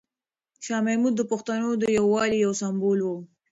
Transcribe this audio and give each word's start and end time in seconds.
شاه 0.65 0.81
محمود 0.87 1.13
د 1.17 1.21
پښتنو 1.31 1.69
د 1.77 1.83
یووالي 1.97 2.37
یو 2.45 2.53
سمبول 2.61 2.99
و. 3.03 3.07